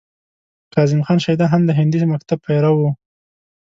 کاظم 0.73 1.01
خان 1.05 1.19
شیدا 1.25 1.45
هم 1.53 1.61
د 1.65 1.69
هندي 1.79 1.99
مکتب 2.13 2.39
پیرو 2.45 2.73
و. 2.77 2.81